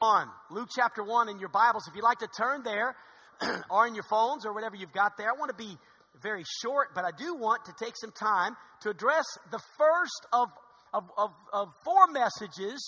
[0.00, 0.28] 1.
[0.50, 1.86] Luke chapter 1 in your Bibles.
[1.86, 2.96] If you'd like to turn there
[3.70, 5.76] or in your phones or whatever you've got there, I want to be
[6.22, 10.48] very short, but I do want to take some time to address the first of,
[10.94, 12.80] of, of, of four messages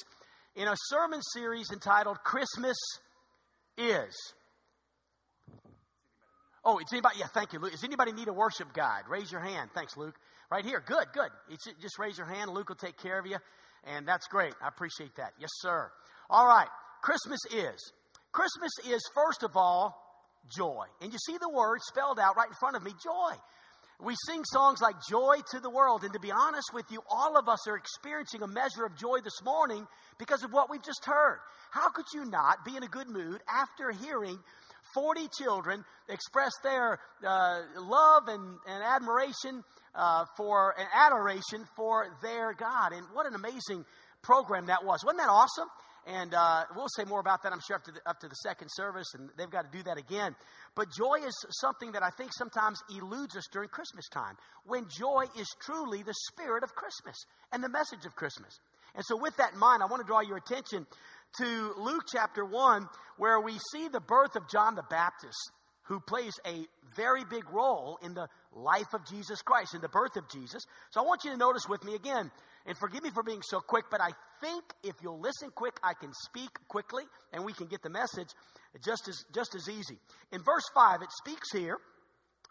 [0.56, 2.78] in a sermon series entitled Christmas
[3.76, 4.16] Is.
[6.64, 7.16] Oh, it's anybody?
[7.18, 7.72] Yeah, thank you, Luke.
[7.72, 9.02] Does anybody need a worship guide?
[9.10, 9.68] Raise your hand.
[9.74, 10.14] Thanks, Luke.
[10.50, 10.82] Right here.
[10.84, 11.28] Good, good.
[11.50, 12.52] It's, just raise your hand.
[12.52, 13.36] Luke will take care of you.
[13.84, 14.54] And that's great.
[14.64, 15.32] I appreciate that.
[15.38, 15.90] Yes, sir.
[16.30, 16.68] All right.
[17.02, 17.92] Christmas is.
[18.30, 19.98] Christmas is, first of all,
[20.56, 20.86] joy.
[21.02, 23.34] And you see the word spelled out right in front of me joy.
[24.00, 26.02] We sing songs like Joy to the World.
[26.02, 29.20] And to be honest with you, all of us are experiencing a measure of joy
[29.22, 29.86] this morning
[30.18, 31.38] because of what we've just heard.
[31.70, 34.38] How could you not be in a good mood after hearing
[34.94, 39.62] 40 children express their uh, love and, and admiration
[39.94, 42.92] uh, for, and adoration for their God?
[42.92, 43.84] And what an amazing
[44.20, 45.04] program that was.
[45.04, 45.68] Wasn't that awesome?
[46.06, 48.68] And uh, we'll say more about that, I'm sure, after the, up to the second
[48.74, 50.34] service, and they've got to do that again.
[50.74, 55.24] But joy is something that I think sometimes eludes us during Christmas time, when joy
[55.38, 57.16] is truly the spirit of Christmas
[57.52, 58.58] and the message of Christmas.
[58.94, 60.86] And so, with that in mind, I want to draw your attention
[61.38, 65.52] to Luke chapter 1, where we see the birth of John the Baptist,
[65.84, 70.16] who plays a very big role in the life of Jesus Christ, and the birth
[70.16, 70.64] of Jesus.
[70.90, 72.30] So, I want you to notice with me again
[72.66, 75.94] and forgive me for being so quick, but I think if you'll listen quick, I
[75.94, 78.28] can speak quickly and we can get the message
[78.84, 79.98] just as, just as easy.
[80.32, 81.78] In verse 5, it speaks here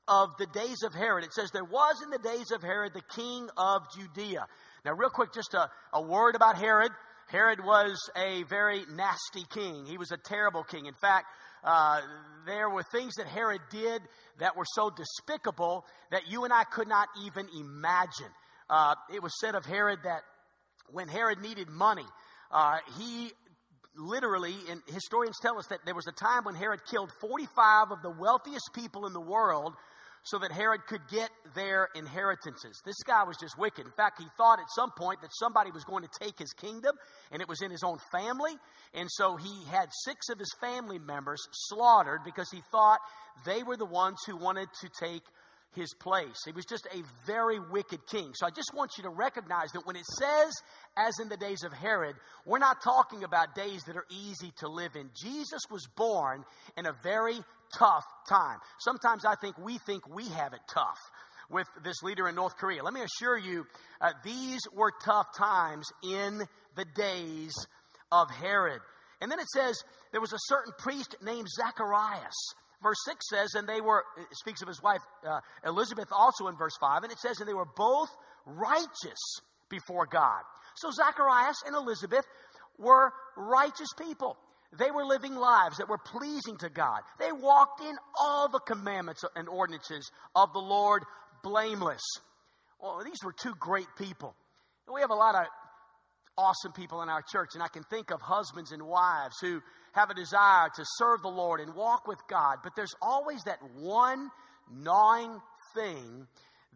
[0.08, 1.24] of the days of Herod.
[1.24, 4.48] It says, There was in the days of Herod the king of Judea.
[4.84, 6.92] Now, real quick, just a, a word about Herod.
[7.32, 9.86] Herod was a very nasty king.
[9.86, 10.86] He was a terrible king.
[10.86, 11.28] In fact,
[11.64, 12.02] uh,
[12.46, 14.02] there were things that Herod did
[14.40, 18.32] that were so despicable that you and I could not even imagine.
[18.70, 20.22] Uh, it was said of Herod that
[20.90, 22.06] when Herod needed money,
[22.52, 23.32] uh, he
[23.96, 28.02] literally, and historians tell us that there was a time when Herod killed 45 of
[28.02, 29.74] the wealthiest people in the world
[30.24, 32.82] so that Herod could get their inheritances.
[32.86, 33.86] This guy was just wicked.
[33.86, 36.96] In fact, he thought at some point that somebody was going to take his kingdom,
[37.32, 38.54] and it was in his own family.
[38.94, 43.00] And so he had six of his family members slaughtered because he thought
[43.46, 45.24] they were the ones who wanted to take
[45.76, 46.36] his place.
[46.46, 48.32] He was just a very wicked king.
[48.36, 50.54] So I just want you to recognize that when it says,
[50.98, 52.16] as in the days of Herod,
[52.46, 55.10] we're not talking about days that are easy to live in.
[55.16, 56.44] Jesus was born
[56.76, 57.40] in a very
[57.78, 58.58] tough time.
[58.80, 61.00] Sometimes I think we think we have it tough
[61.50, 62.84] with this leader in North Korea.
[62.84, 63.66] Let me assure you,
[64.00, 66.44] uh, these were tough times in
[66.76, 67.54] the days
[68.12, 68.82] of Herod.
[69.22, 69.78] And then it says
[70.12, 72.36] there was a certain priest named Zacharias
[72.82, 76.76] verse 6 says, and they were, speaks of his wife uh, Elizabeth also in verse
[76.80, 78.10] 5, and it says, and they were both
[78.46, 79.40] righteous
[79.70, 80.42] before God.
[80.76, 82.26] So Zacharias and Elizabeth
[82.78, 84.38] were righteous people.
[84.78, 87.02] They were living lives that were pleasing to God.
[87.20, 91.04] They walked in all the commandments and ordinances of the Lord
[91.44, 92.02] blameless.
[92.82, 94.34] Well, these were two great people.
[94.92, 95.46] we have a lot of
[96.38, 99.62] awesome people in our church, and I can think of husbands and wives who
[99.94, 103.60] have a desire to serve the Lord and walk with God, but there's always that
[103.78, 104.30] one
[104.74, 105.40] gnawing
[105.76, 106.28] thing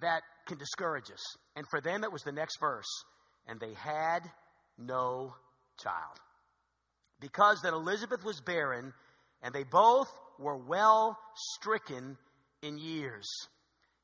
[0.02, 1.24] that can discourage us.
[1.56, 2.90] And for them, it was the next verse.
[3.48, 4.20] And they had
[4.78, 5.36] no
[5.82, 6.20] child.
[7.20, 8.94] Because that Elizabeth was barren,
[9.42, 12.18] and they both were well stricken
[12.62, 13.28] in years.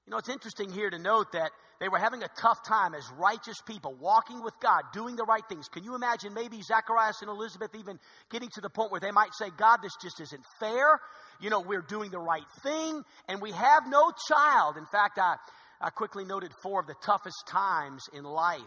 [0.05, 3.03] You know, it's interesting here to note that they were having a tough time as
[3.17, 5.67] righteous people, walking with God, doing the right things.
[5.67, 7.99] Can you imagine maybe Zacharias and Elizabeth even
[8.29, 10.99] getting to the point where they might say, God, this just isn't fair.
[11.39, 14.77] You know, we're doing the right thing, and we have no child.
[14.77, 15.35] In fact, I,
[15.79, 18.59] I quickly noted four of the toughest times in life.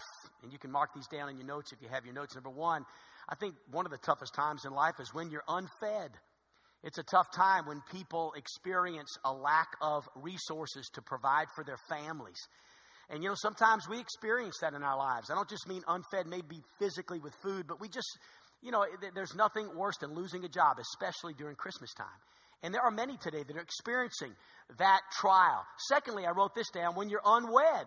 [0.42, 2.34] And you can mark these down in your notes if you have your notes.
[2.34, 2.84] Number one,
[3.28, 6.10] I think one of the toughest times in life is when you're unfed.
[6.82, 11.78] It's a tough time when people experience a lack of resources to provide for their
[11.88, 12.36] families.
[13.08, 15.30] And you know, sometimes we experience that in our lives.
[15.30, 18.18] I don't just mean unfed, maybe physically with food, but we just,
[18.62, 18.84] you know,
[19.14, 22.06] there's nothing worse than losing a job, especially during Christmas time.
[22.62, 24.32] And there are many today that are experiencing
[24.78, 25.64] that trial.
[25.88, 27.86] Secondly, I wrote this down when you're unwed.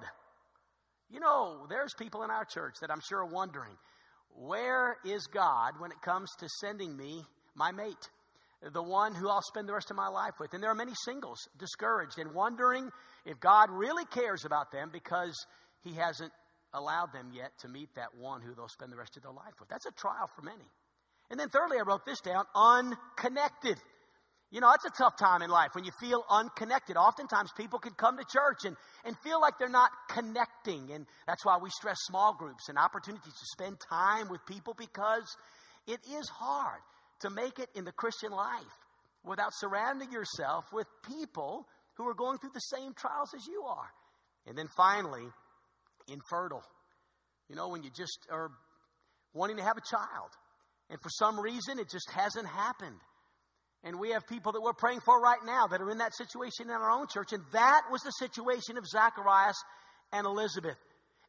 [1.10, 3.74] You know, there's people in our church that I'm sure are wondering,
[4.38, 7.24] where is God when it comes to sending me
[7.56, 8.10] my mate?
[8.74, 10.54] the one who I'll spend the rest of my life with.
[10.54, 12.90] And there are many singles discouraged and wondering
[13.26, 15.36] if God really cares about them because
[15.84, 16.32] He hasn't
[16.74, 19.54] allowed them yet to meet that one who they'll spend the rest of their life
[19.60, 19.70] with.
[19.70, 20.66] That's a trial for many.
[21.30, 23.78] And then, thirdly, I wrote this down unconnected.
[24.50, 26.96] You know, it's a tough time in life when you feel unconnected.
[26.96, 30.92] Oftentimes, people can come to church and, and feel like they're not connecting.
[30.94, 35.36] And that's why we stress small groups and opportunities to spend time with people because
[35.86, 36.80] it is hard
[37.22, 38.64] to make it in the Christian life
[39.26, 43.90] without surrounding yourself with people who are going through the same trials as you are.
[44.46, 45.28] And then finally,
[46.08, 46.64] infertile.
[47.50, 48.52] You know, when you just are
[49.34, 50.32] wanting to have a child,
[50.90, 53.00] and for some reason it just hasn't happened.
[53.84, 56.66] And we have people that we're praying for right now that are in that situation
[56.66, 59.58] in our own church, and that was the situation of Zacharias
[60.12, 60.78] and Elizabeth.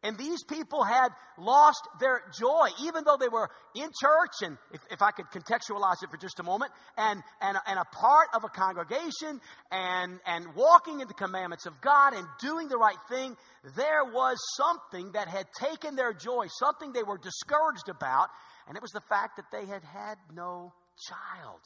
[0.05, 4.81] And these people had lost their joy, even though they were in church, and if,
[4.93, 8.45] if I could contextualize it for just a moment, and, and, and a part of
[8.45, 9.41] a congregation,
[9.73, 13.37] and, and walking in the commandments of God and doing the right thing,
[13.77, 18.29] there was something that had taken their joy, something they were discouraged about,
[18.69, 20.73] and it was the fact that they had had no
[21.09, 21.61] child.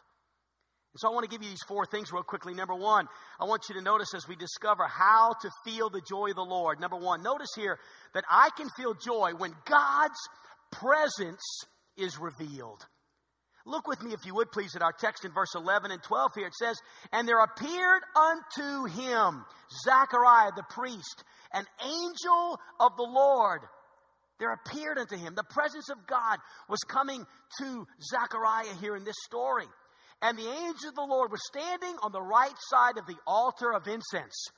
[0.96, 2.52] So I want to give you these four things real quickly.
[2.52, 3.06] Number one,
[3.40, 6.44] I want you to notice as we discover how to feel the joy of the
[6.44, 6.80] Lord.
[6.80, 7.78] Number one, notice here
[8.12, 10.18] that I can feel joy when God's
[10.70, 11.42] presence
[11.96, 12.84] is revealed.
[13.64, 16.32] Look with me, if you would please, at our text in verse 11 and 12
[16.34, 16.46] here.
[16.48, 16.76] It says,
[17.12, 19.44] And there appeared unto him,
[19.84, 23.60] Zechariah the priest, an angel of the Lord.
[24.40, 25.34] There appeared unto him.
[25.36, 27.24] The presence of God was coming
[27.60, 29.66] to Zechariah here in this story.
[30.22, 33.74] And the angel of the Lord was standing on the right side of the altar
[33.74, 34.48] of incense.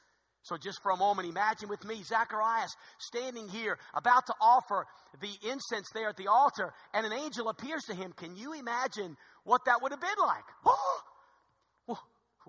[0.43, 4.87] So, just for a moment, imagine with me Zacharias standing here, about to offer
[5.23, 8.13] the incense there at the altar, and an angel appears to him.
[8.15, 10.45] Can you imagine what that would have been like?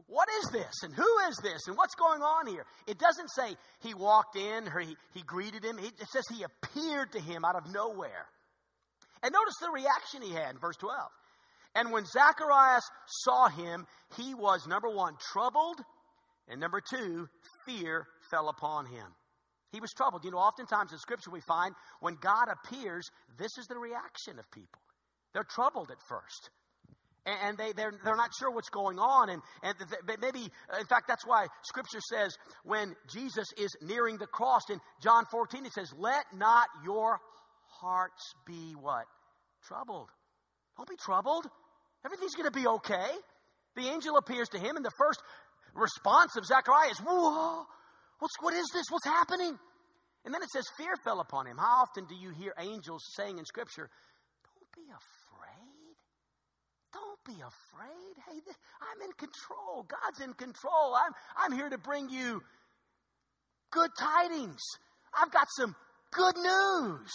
[0.07, 0.83] What is this?
[0.83, 1.67] And who is this?
[1.67, 2.65] And what's going on here?
[2.85, 7.13] It doesn't say he walked in or he, he greeted him, it says he appeared
[7.13, 8.27] to him out of nowhere.
[9.23, 10.99] And notice the reaction he had in verse 12.
[11.75, 12.83] And when Zacharias
[13.23, 13.85] saw him,
[14.17, 15.81] he was, number one, troubled,
[16.47, 17.27] and number two,
[17.65, 19.05] fear fell upon him.
[19.71, 20.23] He was troubled.
[20.23, 24.49] You know, oftentimes in Scripture we find when God appears, this is the reaction of
[24.51, 24.81] people.
[25.33, 26.49] They're troubled at first.
[27.25, 29.29] And they, they're, they're not sure what's going on.
[29.29, 29.75] And, and
[30.21, 34.79] maybe, uh, in fact, that's why Scripture says when Jesus is nearing the cross in
[35.01, 37.19] John 14, it says, Let not your
[37.81, 39.05] hearts be what?
[39.67, 40.09] Troubled.
[40.77, 41.47] Don't be troubled.
[42.05, 43.11] Everything's going to be okay.
[43.75, 45.21] The angel appears to him, and the first
[45.73, 47.65] response of Zechariah is, Whoa,
[48.19, 48.85] what's, what is this?
[48.89, 49.57] What's happening?
[50.23, 51.57] And then it says, Fear fell upon him.
[51.57, 53.89] How often do you hear angels saying in Scripture,
[54.43, 55.95] Don't be afraid.
[56.93, 58.15] Don't be afraid.
[58.29, 58.39] Hey,
[58.81, 59.85] I'm in control.
[59.87, 60.95] God's in control.
[60.95, 62.41] I'm, I'm here to bring you
[63.71, 64.61] good tidings.
[65.13, 65.75] I've got some
[66.11, 67.11] good news.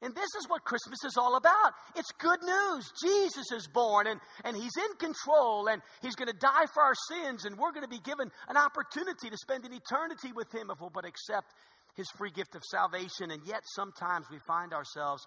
[0.00, 1.74] And this is what Christmas is all about.
[1.96, 2.92] It's good news.
[3.02, 6.94] Jesus is born and, and He's in control and He's going to die for our
[7.10, 10.70] sins and we're going to be given an opportunity to spend an eternity with Him
[10.70, 11.52] if we'll but accept
[11.96, 13.32] His free gift of salvation.
[13.32, 15.26] And yet sometimes we find ourselves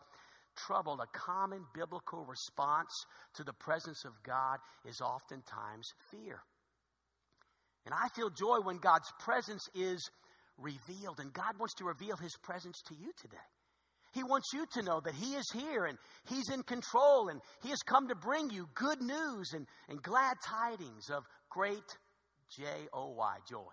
[0.56, 1.02] troubled.
[1.02, 2.92] A common biblical response
[3.36, 6.40] to the presence of God is oftentimes fear.
[7.86, 10.00] And I feel joy when God's presence is
[10.58, 13.38] revealed and God wants to reveal His presence to you today.
[14.12, 15.98] He wants you to know that He is here and
[16.28, 20.36] He's in control and He has come to bring you good news and, and glad
[20.46, 21.98] tidings of great
[22.56, 23.72] J O Y, joy.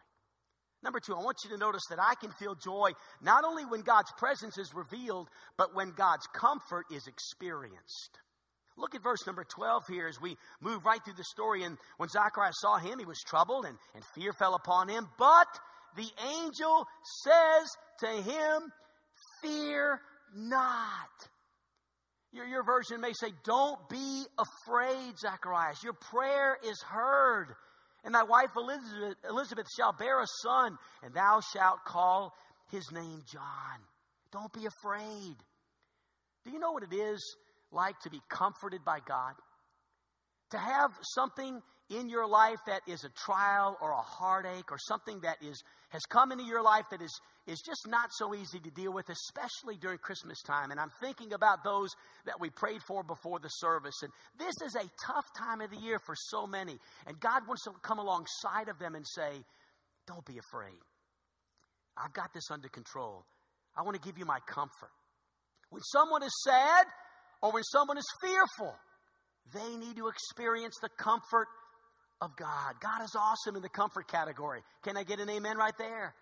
[0.83, 3.81] Number two, I want you to notice that I can feel joy not only when
[3.81, 8.19] God's presence is revealed, but when God's comfort is experienced.
[8.77, 11.65] Look at verse number 12 here as we move right through the story.
[11.65, 15.09] And when Zacharias saw him, he was troubled and, and fear fell upon him.
[15.19, 15.49] But
[15.97, 16.09] the
[16.41, 16.87] angel
[17.25, 17.69] says
[18.01, 18.73] to him,
[19.43, 20.01] Fear
[20.35, 21.29] not.
[22.33, 25.83] Your, your version may say, Don't be afraid, Zacharias.
[25.83, 27.55] Your prayer is heard.
[28.05, 32.33] And thy wife Elizabeth, Elizabeth shall bear a son, and thou shalt call
[32.71, 33.79] his name John.
[34.31, 35.37] Don't be afraid.
[36.45, 37.37] Do you know what it is
[37.73, 39.35] like to be comforted by God?
[40.51, 45.21] To have something in your life that is a trial or a heartache or something
[45.21, 48.71] that is has come into your life that is is just not so easy to
[48.71, 51.91] deal with especially during christmas time and i'm thinking about those
[52.27, 55.79] that we prayed for before the service and this is a tough time of the
[55.79, 59.43] year for so many and god wants to come alongside of them and say
[60.07, 60.79] don't be afraid
[61.97, 63.25] i've got this under control
[63.77, 64.93] i want to give you my comfort
[65.71, 66.87] when someone is sad
[67.43, 68.75] or when someone is fearful
[69.55, 71.49] they need to experience the comfort
[72.21, 72.75] of God.
[72.81, 74.61] God is awesome in the comfort category.
[74.83, 76.15] Can I get an amen right there?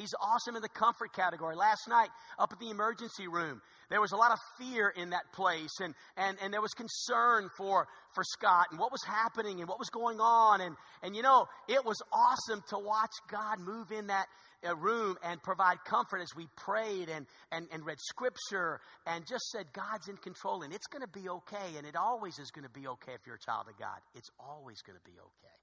[0.00, 1.56] He's awesome in the comfort category.
[1.56, 5.32] Last night, up at the emergency room, there was a lot of fear in that
[5.32, 9.68] place, and, and, and there was concern for, for Scott and what was happening and
[9.68, 10.60] what was going on.
[10.60, 14.26] And, and you know, it was awesome to watch God move in that,
[14.66, 19.48] uh, room and provide comfort as we prayed and, and, and read scripture and just
[19.50, 21.76] said, God's in control and it's going to be okay.
[21.78, 23.98] And it always is going to be okay if you're a child of God.
[24.14, 25.56] It's always going to be okay.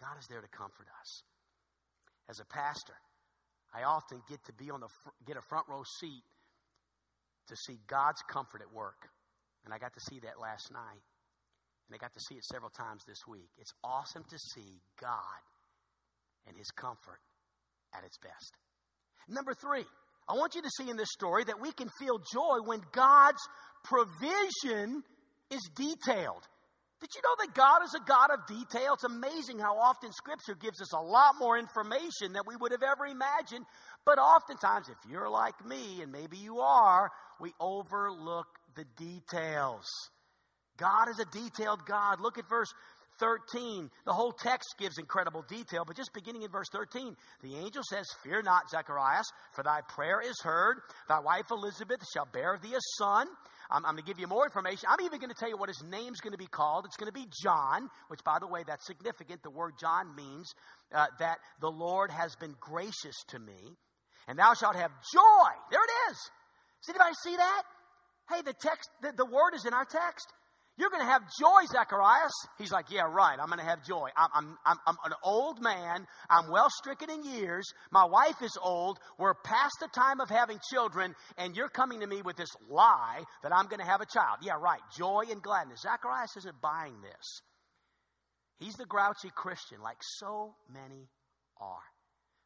[0.00, 1.22] God is there to comfort us.
[2.28, 2.94] As a pastor,
[3.74, 4.88] I often get to be on the
[5.26, 6.22] get a front row seat
[7.48, 9.08] to see God's comfort at work.
[9.64, 11.02] And I got to see that last night.
[11.88, 13.50] And I got to see it several times this week.
[13.58, 15.42] It's awesome to see God
[16.46, 17.20] and his comfort
[17.92, 18.56] at its best.
[19.28, 19.84] Number three,
[20.28, 23.40] I want you to see in this story that we can feel joy when God's
[23.82, 25.02] provision
[25.50, 26.46] is detailed.
[27.04, 28.94] Did you know that God is a God of detail?
[28.94, 32.82] It's amazing how often Scripture gives us a lot more information than we would have
[32.82, 33.66] ever imagined.
[34.06, 39.84] But oftentimes, if you're like me, and maybe you are, we overlook the details.
[40.78, 42.22] God is a detailed God.
[42.22, 42.72] Look at verse
[43.18, 43.90] 13.
[44.04, 48.06] The whole text gives incredible detail, but just beginning in verse 13, the angel says,
[48.22, 50.78] Fear not, Zacharias, for thy prayer is heard.
[51.08, 53.26] Thy wife Elizabeth shall bear thee a son.
[53.70, 54.88] I'm, I'm going to give you more information.
[54.88, 56.84] I'm even going to tell you what his name's going to be called.
[56.86, 59.42] It's going to be John, which, by the way, that's significant.
[59.42, 60.52] The word John means
[60.92, 63.76] uh, that the Lord has been gracious to me,
[64.28, 65.50] and thou shalt have joy.
[65.70, 66.18] There it is.
[66.84, 67.62] Does anybody see that?
[68.30, 70.32] Hey, the text, the, the word is in our text.
[70.76, 72.32] You're going to have joy, Zacharias.
[72.58, 73.38] He's like, Yeah, right.
[73.40, 74.08] I'm going to have joy.
[74.16, 76.06] I'm, I'm, I'm, an old man.
[76.28, 77.64] I'm well stricken in years.
[77.92, 78.98] My wife is old.
[79.18, 83.22] We're past the time of having children, and you're coming to me with this lie
[83.44, 84.38] that I'm going to have a child.
[84.42, 84.80] Yeah, right.
[84.96, 85.82] Joy and gladness.
[85.82, 87.40] Zacharias isn't buying this.
[88.58, 91.08] He's the grouchy Christian, like so many
[91.60, 91.86] are,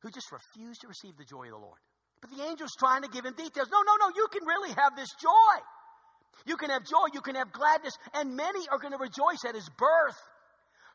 [0.02, 1.78] who just refuse to receive the joy of the Lord.
[2.20, 3.68] But the angel's trying to give him details.
[3.70, 4.12] No, no, no.
[4.16, 5.56] You can really have this joy.
[6.47, 9.54] You can have joy, you can have gladness, and many are going to rejoice at
[9.54, 10.16] his birth.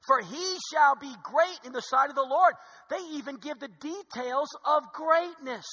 [0.08, 2.54] For he shall be great in the sight of the Lord.
[2.90, 5.66] They even give the details of greatness.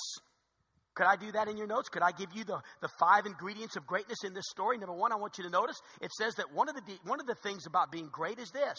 [0.94, 1.88] Could I do that in your notes?
[1.88, 4.78] Could I give you the, the five ingredients of greatness in this story?
[4.78, 7.26] Number one, I want you to notice it says that one of the, one of
[7.26, 8.78] the things about being great is this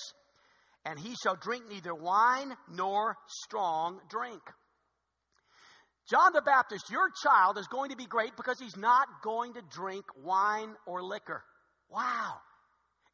[0.86, 4.42] and he shall drink neither wine nor strong drink.
[6.12, 9.62] John the Baptist, your child is going to be great because he's not going to
[9.72, 11.42] drink wine or liquor.
[11.90, 12.34] Wow.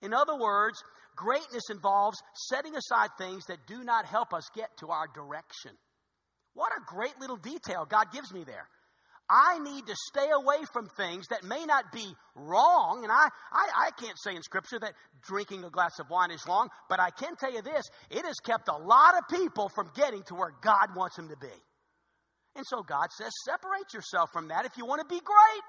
[0.02, 0.82] In other words,
[1.16, 2.18] greatness involves
[2.50, 5.72] setting aside things that do not help us get to our direction.
[6.56, 8.68] What a great little detail God gives me there.
[9.30, 13.02] I need to stay away from things that may not be wrong.
[13.04, 16.42] And I, I, I, can't say in Scripture that drinking a glass of wine is
[16.48, 19.92] wrong, but I can tell you this it has kept a lot of people from
[19.96, 21.54] getting to where God wants them to be.
[22.58, 25.64] And so God says, separate yourself from that if you want to be great.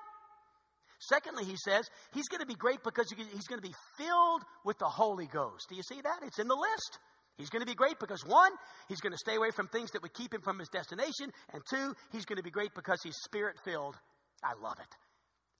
[1.00, 4.78] Secondly, he says, he's going to be great because he's going to be filled with
[4.78, 5.66] the Holy Ghost.
[5.68, 6.20] Do you see that?
[6.24, 6.98] It's in the list.
[7.36, 8.50] He's going to be great because one,
[8.88, 11.30] he's going to stay away from things that would keep him from his destination.
[11.52, 13.94] And two, he's going to be great because he's spirit filled.
[14.42, 14.92] I love it.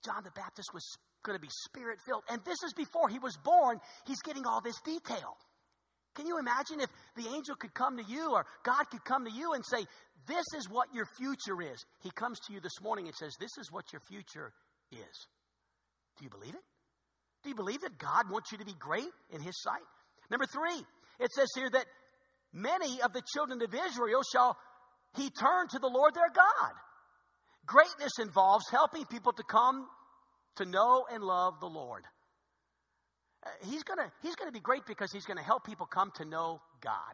[0.03, 0.83] John the Baptist was
[1.23, 2.23] going to be spirit filled.
[2.29, 3.79] And this is before he was born.
[4.05, 5.37] He's getting all this detail.
[6.15, 9.31] Can you imagine if the angel could come to you or God could come to
[9.31, 9.85] you and say,
[10.27, 11.85] This is what your future is?
[12.01, 14.51] He comes to you this morning and says, This is what your future
[14.91, 15.27] is.
[16.17, 16.61] Do you believe it?
[17.43, 19.85] Do you believe that God wants you to be great in His sight?
[20.29, 20.83] Number three,
[21.19, 21.85] it says here that
[22.53, 24.57] many of the children of Israel shall
[25.15, 26.73] he turn to the Lord their God.
[27.65, 29.87] Greatness involves helping people to come
[30.57, 32.03] to know and love the Lord.
[33.45, 36.11] Uh, he's going to he's to be great because he's going to help people come
[36.15, 37.13] to know God.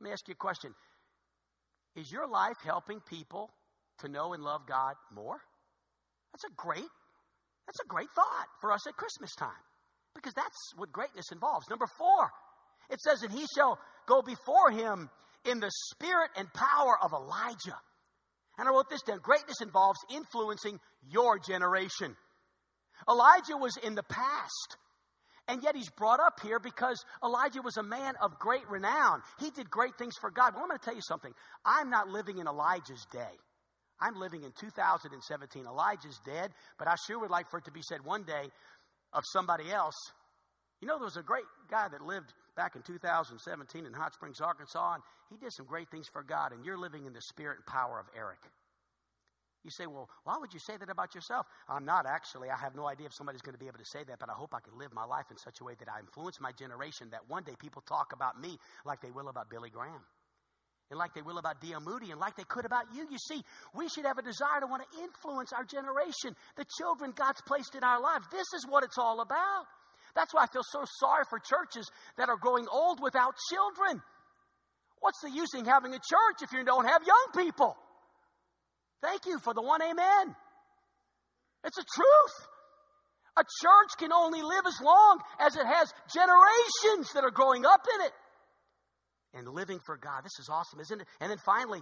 [0.00, 0.74] Let me ask you a question.
[1.96, 3.50] Is your life helping people
[4.00, 5.38] to know and love God more?
[6.32, 6.90] That's a great
[7.66, 9.64] that's a great thought for us at Christmas time
[10.14, 11.68] because that's what greatness involves.
[11.68, 12.30] Number 4.
[12.90, 15.10] It says and he shall go before him
[15.44, 17.78] in the spirit and power of Elijah.
[18.58, 19.20] And I wrote this down.
[19.22, 22.16] Greatness involves influencing your generation.
[23.08, 24.76] Elijah was in the past.
[25.48, 29.22] And yet he's brought up here because Elijah was a man of great renown.
[29.40, 30.52] He did great things for God.
[30.54, 31.32] Well, I'm going to tell you something.
[31.64, 33.34] I'm not living in Elijah's day.
[34.00, 35.64] I'm living in 2017.
[35.66, 38.50] Elijah's dead, but I sure would like for it to be said one day
[39.12, 39.96] of somebody else.
[40.80, 44.40] You know, there was a great guy that lived back in 2017 in Hot Springs,
[44.40, 47.56] Arkansas, and he did some great things for God, and you're living in the spirit
[47.56, 48.38] and power of Eric.
[49.64, 51.46] You say, well, why would you say that about yourself?
[51.68, 52.48] I'm not actually.
[52.48, 54.32] I have no idea if somebody's going to be able to say that, but I
[54.32, 57.10] hope I can live my life in such a way that I influence my generation
[57.10, 60.00] that one day people talk about me like they will about Billy Graham.
[60.90, 61.80] And like they will about D.L.
[61.80, 63.06] Moody, and like they could about you.
[63.10, 63.42] You see,
[63.74, 67.74] we should have a desire to want to influence our generation, the children God's placed
[67.74, 68.24] in our lives.
[68.30, 69.66] This is what it's all about.
[70.14, 74.00] That's why I feel so sorry for churches that are growing old without children.
[75.00, 77.76] What's the use in having a church if you don't have young people?
[79.02, 80.34] Thank you for the one amen.
[81.64, 82.36] It's a truth.
[83.36, 87.86] A church can only live as long as it has generations that are growing up
[87.94, 88.12] in it
[89.34, 90.24] and living for God.
[90.24, 91.06] This is awesome, isn't it?
[91.20, 91.80] And then finally,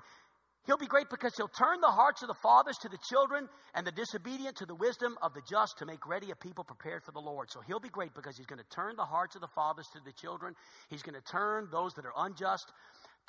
[0.66, 3.86] He'll be great because he'll turn the hearts of the fathers to the children and
[3.86, 7.12] the disobedient to the wisdom of the just to make ready a people prepared for
[7.12, 7.52] the Lord.
[7.52, 10.00] So he'll be great because he's going to turn the hearts of the fathers to
[10.04, 10.54] the children.
[10.90, 12.72] He's going to turn those that are unjust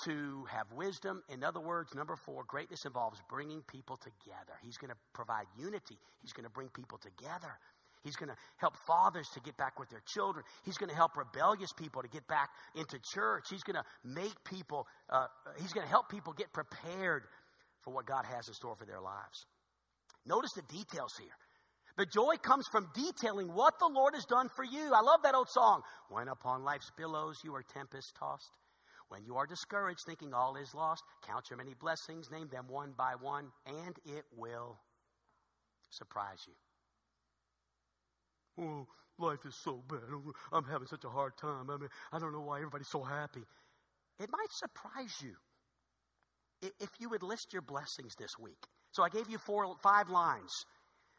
[0.06, 1.24] to have wisdom.
[1.30, 4.54] In other words, number four, greatness involves bringing people together.
[4.64, 7.58] He's going to provide unity, he's going to bring people together.
[8.04, 10.46] He's going to help fathers to get back with their children.
[10.64, 13.46] He's going to help rebellious people to get back into church.
[13.50, 15.26] He's going to make people, uh,
[15.60, 17.24] he's going to help people get prepared
[17.82, 19.46] for what God has in store for their lives.
[20.26, 21.36] Notice the details here.
[21.98, 24.94] The joy comes from detailing what the Lord has done for you.
[24.94, 25.82] I love that old song.
[26.10, 28.52] When upon life's billows you are tempest tossed,
[29.10, 32.94] when you are discouraged, thinking all is lost, count your many blessings, name them one
[32.98, 34.80] by one, and it will
[35.90, 36.54] surprise you.
[38.60, 38.88] Oh,
[39.18, 40.00] life is so bad.
[40.52, 41.70] I'm having such a hard time.
[41.70, 43.44] I mean, I don't know why everybody's so happy.
[44.20, 45.36] It might surprise you
[46.80, 48.66] if you would list your blessings this week.
[48.92, 50.66] So I gave you four, five lines.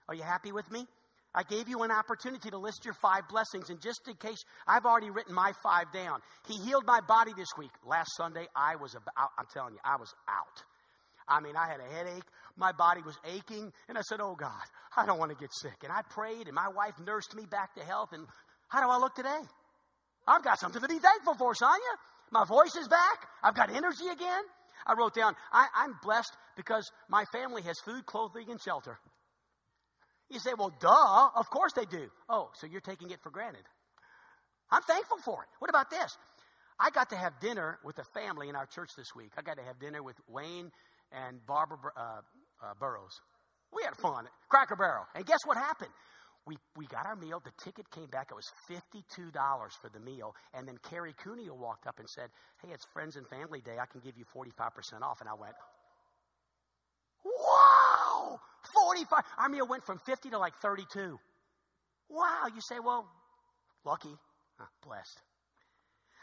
[0.09, 0.87] Are you happy with me?
[1.35, 4.87] I gave you an opportunity to list your five blessings, and just in case, I've
[4.87, 6.20] already written my five down.
[6.47, 7.70] He healed my body this week.
[7.85, 10.64] Last Sunday, I was about, I'm telling you, I was out.
[11.28, 12.25] I mean, I had a headache.
[12.56, 13.70] My body was aching.
[13.88, 14.64] And I said, Oh God,
[14.97, 15.76] I don't want to get sick.
[15.82, 18.12] And I prayed, and my wife nursed me back to health.
[18.12, 18.26] And
[18.68, 19.40] how do I look today?
[20.26, 21.94] I've got something to be thankful for, Sonia.
[22.30, 23.28] My voice is back.
[23.42, 24.42] I've got energy again.
[24.87, 28.99] I wrote down, I, am blessed because my family has food, clothing, and shelter.
[30.30, 32.08] You say, well, duh, of course they do.
[32.28, 33.62] Oh, so you're taking it for granted.
[34.70, 35.49] I'm thankful for it.
[35.58, 36.16] What about this?
[36.78, 39.32] I got to have dinner with a family in our church this week.
[39.37, 40.70] I got to have dinner with Wayne
[41.11, 42.20] and Barbara uh,
[42.62, 43.20] uh, Burrows.
[43.75, 45.06] We had fun Cracker Barrel.
[45.14, 45.90] And guess what happened?
[46.47, 47.42] We, we got our meal.
[47.44, 48.28] The ticket came back.
[48.30, 49.32] It was $52
[49.82, 50.35] for the meal.
[50.54, 52.30] And then Carrie Cuneo walked up and said,
[52.62, 53.76] Hey, it's Friends and Family Day.
[53.80, 55.21] I can give you 45% off.
[55.21, 55.54] And I went,
[57.25, 57.68] Wow!
[58.84, 59.25] 45.
[59.38, 61.19] Our meal went from 50 to like 32.
[62.08, 62.47] Wow.
[62.54, 63.06] You say, Well,
[63.84, 64.14] lucky.
[64.58, 65.21] Huh, blessed.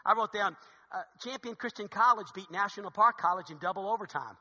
[0.06, 0.56] I wrote down
[0.94, 4.36] uh, Champion Christian College beat National Park College in double overtime.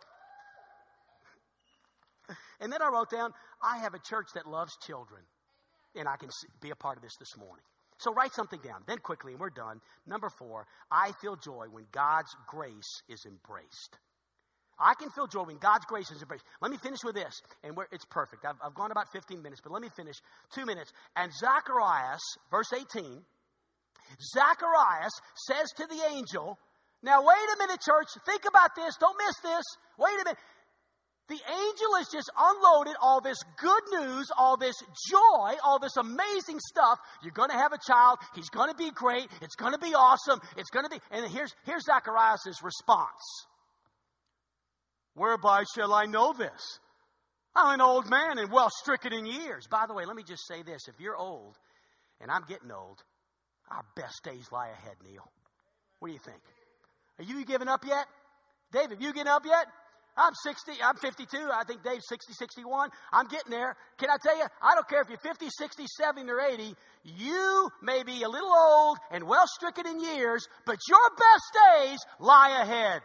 [2.60, 5.20] And then I wrote down, I have a church that loves children,
[5.94, 6.30] and I can
[6.62, 7.64] be a part of this this morning.
[7.98, 8.82] So write something down.
[8.86, 9.80] Then quickly, and we're done.
[10.06, 13.98] Number four, I feel joy when God's grace is embraced.
[14.78, 16.44] I can feel joy when God's grace is embraced.
[16.60, 18.44] Let me finish with this, and it's perfect.
[18.44, 20.16] I've, I've gone about 15 minutes, but let me finish
[20.54, 20.92] two minutes.
[21.16, 23.22] And Zacharias, verse 18,
[24.34, 25.12] Zacharias
[25.46, 26.58] says to the angel,
[27.02, 28.08] Now wait a minute, church.
[28.26, 28.96] Think about this.
[28.98, 29.64] Don't miss this.
[29.98, 30.38] Wait a minute.
[31.28, 34.76] The angel has just unloaded all this good news, all this
[35.08, 36.98] joy, all this amazing stuff.
[37.22, 38.18] You're going to have a child.
[38.34, 39.28] He's going to be great.
[39.40, 40.40] It's going to be awesome.
[40.58, 40.98] It's going to be.
[41.10, 43.46] And here's, here's Zacharias' response
[45.14, 46.80] Whereby shall I know this?
[47.56, 49.66] I'm an old man and well stricken in years.
[49.70, 50.88] By the way, let me just say this.
[50.88, 51.56] If you're old,
[52.20, 53.02] and I'm getting old,
[53.70, 55.30] our best days lie ahead, Neil.
[56.00, 56.40] What do you think?
[57.18, 58.06] Are you giving up yet?
[58.72, 59.66] Dave, have you given up yet?
[60.16, 61.36] I'm 60, I'm 52.
[61.52, 62.90] I think Dave's 60, 61.
[63.12, 63.76] I'm getting there.
[63.98, 66.74] Can I tell you, I don't care if you're 50, 60, 70, or 80,
[67.04, 71.98] you may be a little old and well stricken in years, but your best days
[72.20, 73.02] lie ahead.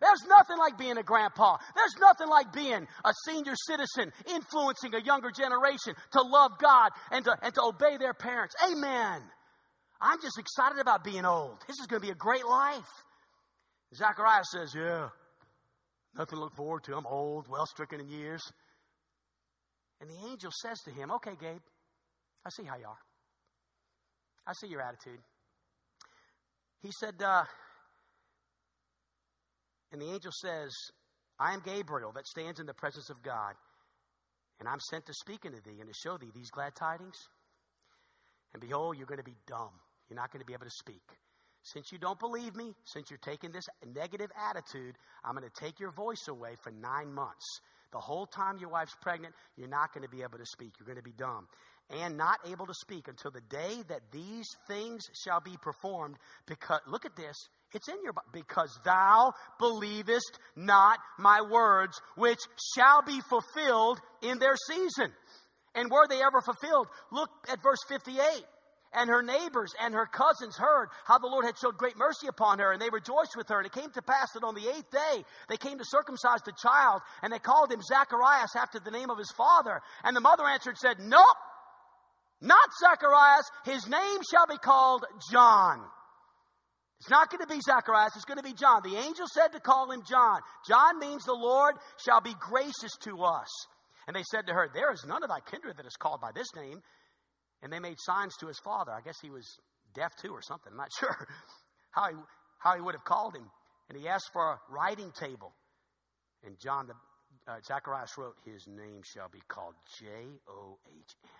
[0.00, 1.56] There's nothing like being a grandpa.
[1.74, 7.24] There's nothing like being a senior citizen, influencing a younger generation to love God and
[7.24, 8.54] to, and to obey their parents.
[8.70, 9.22] Amen.
[10.00, 11.64] I'm just excited about being old.
[11.66, 12.84] This is going to be a great life.
[13.94, 15.08] Zacharias says, Yeah,
[16.16, 16.96] Nothing to look forward to.
[16.96, 18.42] I'm old, well stricken in years.
[20.00, 21.60] And the angel says to him, Okay, Gabe,
[22.44, 22.98] I see how you are.
[24.46, 25.20] I see your attitude.
[26.80, 27.44] He said, uh,
[29.92, 30.72] and the angel says,
[31.38, 33.54] I am Gabriel that stands in the presence of God,
[34.58, 37.16] and I'm sent to speak unto thee and to show thee these glad tidings.
[38.52, 39.72] And behold, you're going to be dumb.
[40.08, 41.02] You're not going to be able to speak.
[41.62, 44.94] Since you don't believe me, since you're taking this negative attitude,
[45.24, 47.44] I'm going to take your voice away for nine months.
[47.92, 50.74] The whole time your wife's pregnant, you're not going to be able to speak.
[50.78, 51.48] You're going to be dumb.
[51.90, 56.16] And not able to speak until the day that these things shall be performed.
[56.46, 57.36] Because, look at this,
[57.76, 62.40] it's in your, because thou believest not my words, which
[62.74, 65.12] shall be fulfilled in their season.
[65.74, 66.88] And were they ever fulfilled?
[67.12, 68.44] Look at verse 58.
[68.92, 72.58] and her neighbors and her cousins heard how the Lord had showed great mercy upon
[72.60, 73.58] her, and they rejoiced with her.
[73.58, 76.52] And it came to pass that on the eighth day they came to circumcise the
[76.56, 79.82] child, and they called him Zacharias after the name of his father.
[80.02, 81.36] And the mother answered, said, Nope,
[82.40, 83.50] not Zacharias.
[83.64, 85.82] His name shall be called John.
[87.00, 88.80] It's not going to be Zacharias, it's going to be John.
[88.82, 90.40] The angel said to call him John.
[90.66, 93.48] John means the Lord shall be gracious to us.
[94.06, 96.30] And they said to her, There is none of thy kindred that is called by
[96.34, 96.80] this name.
[97.62, 98.92] And they made signs to his father.
[98.92, 99.46] I guess he was
[99.94, 100.72] deaf too or something.
[100.72, 101.28] I'm not sure
[101.90, 102.14] how he,
[102.58, 103.50] how he would have called him.
[103.88, 105.52] And he asked for a writing table.
[106.44, 106.94] And John, the,
[107.50, 110.06] uh, Zacharias wrote, His name shall be called J
[110.48, 111.30] O H N.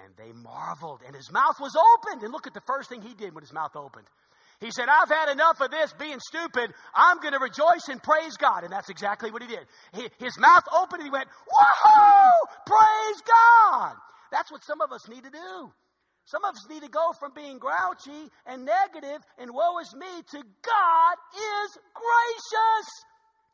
[0.00, 2.22] And they marveled, and his mouth was opened.
[2.22, 4.06] And look at the first thing he did when his mouth opened.
[4.62, 6.72] He said, I've had enough of this being stupid.
[6.94, 8.62] I'm going to rejoice and praise God.
[8.62, 9.66] And that's exactly what he did.
[9.92, 12.30] He, his mouth opened and he went, Whoa!
[12.64, 13.94] Praise God!
[14.30, 15.72] That's what some of us need to do.
[16.24, 20.22] Some of us need to go from being grouchy and negative and woe is me
[20.30, 22.86] to God is gracious.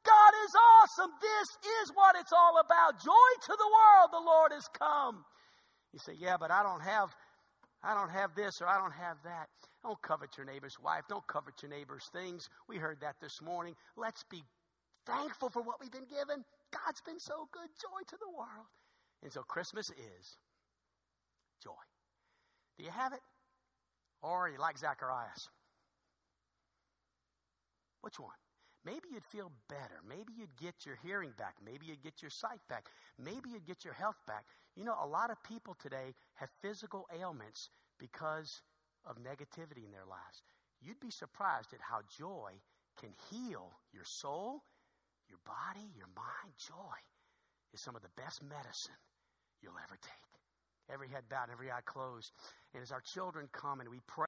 [0.04, 1.12] God is awesome.
[1.20, 1.48] This
[1.82, 3.00] is what it's all about.
[3.00, 5.24] Joy to the world, the Lord has come.
[5.98, 7.10] You say, yeah, but I don't have,
[7.82, 9.48] I don't have this or I don't have that.
[9.82, 11.02] Don't covet your neighbor's wife.
[11.08, 12.48] Don't covet your neighbor's things.
[12.68, 13.74] We heard that this morning.
[13.96, 14.44] Let's be
[15.04, 16.44] thankful for what we've been given.
[16.70, 17.68] God's been so good.
[17.82, 18.70] Joy to the world.
[19.24, 20.38] And so Christmas is
[21.64, 21.82] joy.
[22.78, 23.20] Do you have it?
[24.22, 25.48] Or are you like Zacharias?
[28.02, 28.38] Which one?
[28.88, 30.00] Maybe you'd feel better.
[30.08, 31.56] Maybe you'd get your hearing back.
[31.62, 32.86] Maybe you'd get your sight back.
[33.18, 34.46] Maybe you'd get your health back.
[34.76, 38.62] You know, a lot of people today have physical ailments because
[39.04, 40.40] of negativity in their lives.
[40.80, 42.52] You'd be surprised at how joy
[42.98, 44.62] can heal your soul,
[45.28, 46.56] your body, your mind.
[46.56, 46.98] Joy
[47.74, 48.96] is some of the best medicine
[49.60, 50.28] you'll ever take
[50.92, 52.32] every head bowed, every eye closed.
[52.74, 54.16] And as our children come and we pray,